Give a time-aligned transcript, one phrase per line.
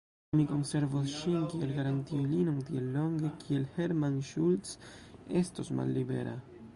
[0.37, 4.73] Mi konservos ŝin kiel garantiulinon tiel longe, kiel Hermann Schultz
[5.43, 6.35] estos mallibera.